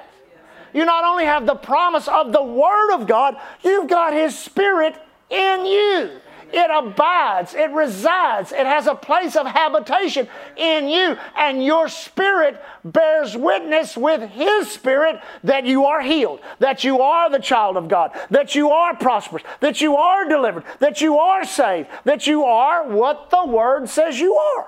[0.73, 4.95] You not only have the promise of the Word of God, you've got His Spirit
[5.29, 6.19] in you.
[6.53, 12.61] It abides, it resides, it has a place of habitation in you, and your spirit
[12.83, 17.87] bears witness with His spirit that you are healed, that you are the child of
[17.87, 22.43] God, that you are prosperous, that you are delivered, that you are saved, that you
[22.43, 24.67] are what the Word says you are.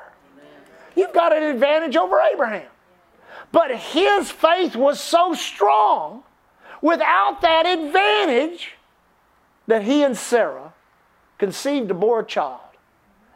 [0.95, 2.67] You've got an advantage over Abraham.
[3.51, 6.23] But his faith was so strong
[6.81, 8.73] without that advantage
[9.67, 10.73] that he and Sarah
[11.37, 12.61] conceived and bore a child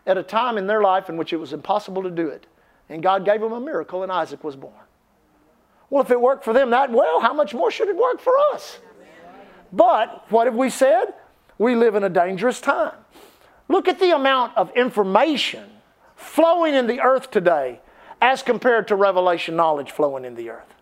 [0.05, 2.47] at a time in their life in which it was impossible to do it.
[2.89, 4.73] And God gave them a miracle, and Isaac was born.
[5.89, 8.33] Well, if it worked for them that well, how much more should it work for
[8.53, 8.79] us?
[9.73, 11.13] But what have we said?
[11.57, 12.95] We live in a dangerous time.
[13.67, 15.69] Look at the amount of information
[16.15, 17.79] flowing in the earth today
[18.21, 20.75] as compared to revelation knowledge flowing in the earth.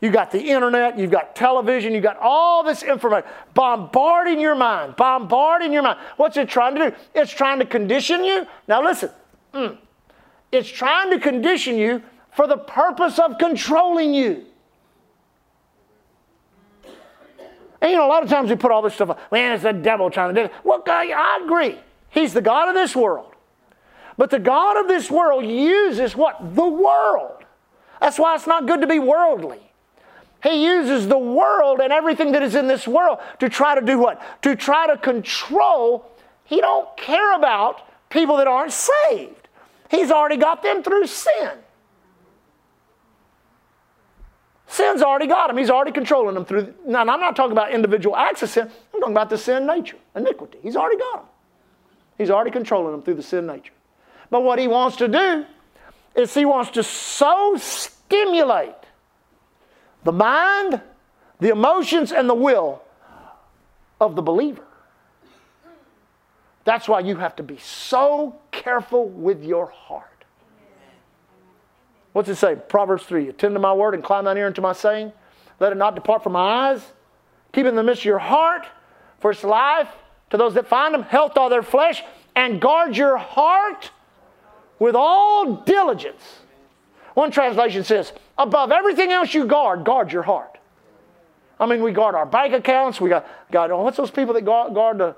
[0.00, 4.96] You got the internet, you've got television, you've got all this information bombarding your mind,
[4.96, 5.98] bombarding your mind.
[6.16, 6.96] What's it trying to do?
[7.14, 8.46] It's trying to condition you.
[8.68, 9.10] Now, listen,
[9.54, 9.78] mm,
[10.52, 14.44] it's trying to condition you for the purpose of controlling you.
[17.80, 19.32] And you know, a lot of times we put all this stuff, up.
[19.32, 20.52] man, it's the devil trying to do it.
[20.64, 21.78] Well, I agree.
[22.10, 23.34] He's the God of this world.
[24.16, 26.54] But the God of this world uses what?
[26.54, 27.44] The world.
[28.00, 29.63] That's why it's not good to be worldly.
[30.44, 33.98] He uses the world and everything that is in this world to try to do
[33.98, 34.20] what?
[34.42, 36.06] To try to control.
[36.44, 37.80] He don't care about
[38.10, 39.48] people that aren't saved.
[39.90, 41.52] He's already got them through sin.
[44.66, 45.56] Sin's already got them.
[45.56, 46.74] He's already controlling them through.
[46.86, 48.70] Now, I'm not talking about individual acts of sin.
[48.92, 50.58] I'm talking about the sin nature, iniquity.
[50.62, 51.26] He's already got them.
[52.18, 53.72] He's already controlling them through the sin nature.
[54.28, 55.46] But what he wants to do
[56.14, 58.74] is he wants to so stimulate
[60.04, 60.80] the mind,
[61.40, 62.82] the emotions, and the will
[64.00, 64.62] of the believer.
[66.64, 70.24] That's why you have to be so careful with your heart.
[72.12, 72.56] What's it say?
[72.56, 75.12] Proverbs 3 Attend to my word and climb thine ear unto my saying.
[75.60, 76.82] Let it not depart from my eyes.
[77.52, 78.66] Keep it in the midst of your heart,
[79.20, 79.88] for it's life
[80.30, 82.02] to those that find them, health to all their flesh,
[82.34, 83.90] and guard your heart
[84.78, 86.22] with all diligence.
[87.14, 90.58] One translation says, above everything else you guard, guard your heart.
[91.58, 93.00] I mean, we guard our bank accounts.
[93.00, 95.14] We got, got oh, what's those people that guard, guard the,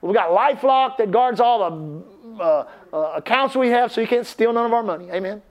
[0.00, 4.26] we got LifeLock that guards all the uh, uh, accounts we have so you can't
[4.26, 5.10] steal none of our money.
[5.10, 5.42] Amen.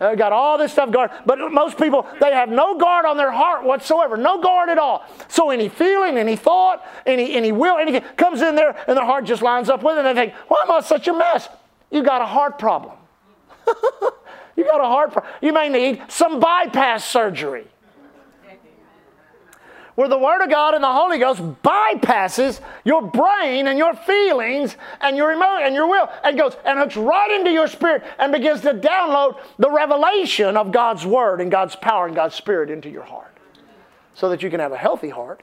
[0.00, 3.30] Uh, got all this stuff guard, but most people they have no guard on their
[3.30, 5.04] heart whatsoever, no guard at all.
[5.28, 9.26] So any feeling, any thought, any any will, anything comes in there, and their heart
[9.26, 11.48] just lines up with it, and they think, "Why am I such a mess?"
[11.92, 12.96] You got a heart problem.
[14.56, 15.32] you got a heart problem.
[15.40, 17.66] You may need some bypass surgery.
[19.94, 24.76] Where the Word of God and the Holy Ghost bypasses your brain and your feelings
[25.02, 28.32] and your emotion and your will and goes and hooks right into your spirit and
[28.32, 32.88] begins to download the revelation of God's Word and God's power and God's Spirit into
[32.88, 33.36] your heart.
[34.14, 35.42] So that you can have a healthy heart,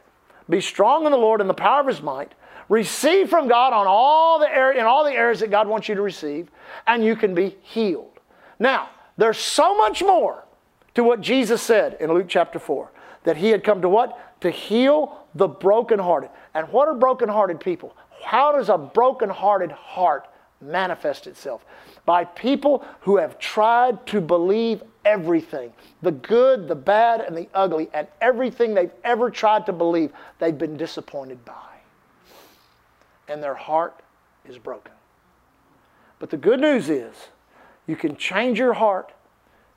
[0.50, 2.34] be strong in the Lord and the power of His might,
[2.70, 5.96] receive from God on all the area, in all the areas that God wants you
[5.96, 6.50] to receive,
[6.88, 8.20] and you can be healed.
[8.58, 8.90] Now,
[9.20, 10.44] there's so much more
[10.96, 12.90] to what Jesus said in Luke chapter 4
[13.24, 14.42] that he had come to what?
[14.42, 16.30] To heal the brokenhearted.
[16.54, 17.96] And what are brokenhearted people?
[18.24, 20.28] How does a brokenhearted heart
[20.62, 21.66] manifest itself?
[22.06, 27.90] By people who have tried to believe everything the good, the bad, and the ugly,
[27.94, 31.54] and everything they've ever tried to believe, they've been disappointed by.
[33.28, 34.00] And their heart
[34.48, 34.94] is broken.
[36.20, 37.16] But the good news is,
[37.90, 39.12] you can change your heart.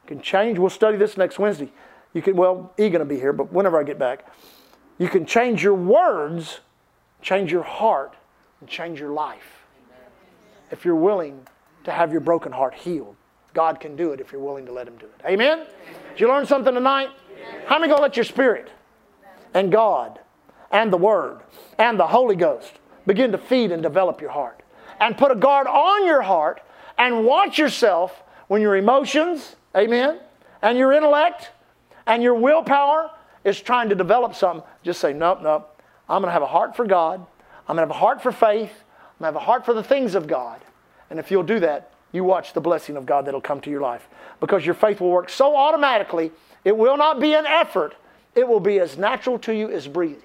[0.05, 0.59] You can change.
[0.59, 1.73] We'll study this next Wednesday.
[2.13, 4.27] You can, well, E going to be here, but whenever I get back,
[4.99, 6.61] you can change your words,
[7.23, 8.15] change your heart,
[8.61, 9.65] and change your life.
[10.71, 11.41] If you're willing
[11.85, 13.17] to have your broken heart healed,
[13.55, 15.23] God can do it if you're willing to let Him do it.
[15.25, 15.61] Amen?
[15.61, 15.67] Amen.
[16.11, 17.09] Did you learn something tonight?
[17.67, 18.69] How many gonna let your spirit
[19.55, 20.21] and God
[20.71, 21.41] and the Word
[21.79, 22.75] and the Holy Ghost
[23.07, 24.63] begin to feed and develop your heart?
[25.01, 26.61] And put a guard on your heart
[26.99, 30.21] and watch yourself when your emotions, amen,
[30.61, 31.51] and your intellect
[32.07, 33.11] and your willpower
[33.45, 34.67] is trying to develop something.
[34.83, 35.81] Just say, nope, nope.
[36.09, 37.25] I'm going to have a heart for God.
[37.69, 38.71] I'm going to have a heart for faith.
[38.71, 40.61] I'm going to have a heart for the things of God.
[41.11, 43.81] And if you'll do that, you watch the blessing of God that'll come to your
[43.81, 44.09] life.
[44.41, 46.31] Because your faith will work so automatically,
[46.65, 47.95] it will not be an effort,
[48.35, 50.23] it will be as natural to you as breathing.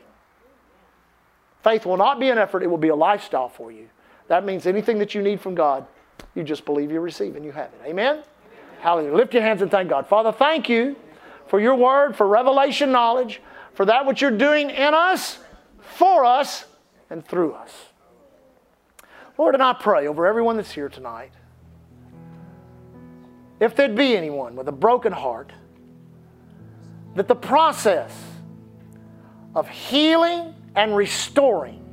[1.63, 3.89] Faith will not be an effort, it will be a lifestyle for you.
[4.27, 5.85] That means anything that you need from God,
[6.35, 7.81] you just believe you receive and you have it.
[7.85, 8.15] Amen?
[8.15, 8.23] Amen?
[8.79, 9.15] Hallelujah.
[9.15, 10.07] Lift your hands and thank God.
[10.07, 10.95] Father, thank you
[11.47, 13.41] for your word, for revelation knowledge,
[13.73, 15.39] for that which you're doing in us,
[15.79, 16.65] for us,
[17.09, 17.73] and through us.
[19.37, 21.31] Lord, and I pray over everyone that's here tonight.
[23.59, 25.51] If there'd be anyone with a broken heart,
[27.15, 28.11] that the process
[29.55, 31.83] of healing and restoring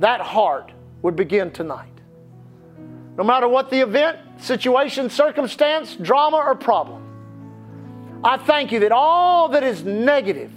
[0.00, 0.72] that heart
[1.02, 1.95] would begin tonight.
[3.16, 7.02] No matter what the event, situation, circumstance, drama, or problem,
[8.22, 10.52] I thank you that all that is negative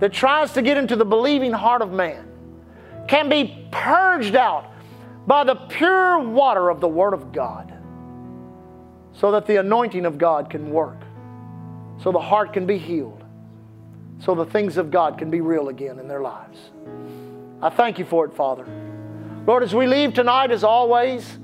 [0.00, 2.26] that tries to get into the believing heart of man
[3.08, 4.70] can be purged out
[5.26, 7.72] by the pure water of the Word of God
[9.12, 11.00] so that the anointing of God can work,
[12.02, 13.22] so the heart can be healed,
[14.18, 16.58] so the things of God can be real again in their lives.
[17.62, 18.66] I thank you for it, Father.
[19.46, 21.38] Lord, as we leave tonight, as always,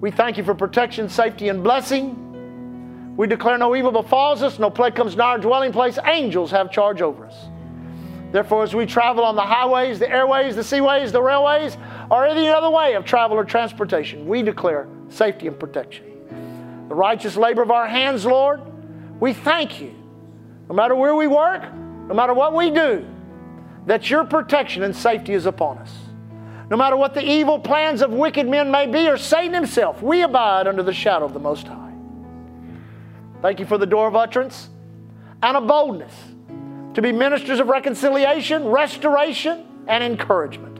[0.00, 3.14] we thank you for protection, safety, and blessing.
[3.16, 5.98] We declare no evil befalls us, no plague comes nigh our dwelling place.
[6.04, 7.36] Angels have charge over us.
[8.32, 11.76] Therefore, as we travel on the highways, the airways, the seaways, the railways,
[12.10, 16.06] or any other way of travel or transportation, we declare safety and protection.
[16.88, 18.60] The righteous labor of our hands, Lord,
[19.20, 19.94] we thank you.
[20.68, 23.04] No matter where we work, no matter what we do,
[23.86, 25.92] that your protection and safety is upon us.
[26.70, 30.22] No matter what the evil plans of wicked men may be or Satan himself, we
[30.22, 31.92] abide under the shadow of the Most High.
[33.42, 34.70] Thank you for the door of utterance
[35.42, 36.14] and a boldness
[36.94, 40.78] to be ministers of reconciliation, restoration, and encouragement,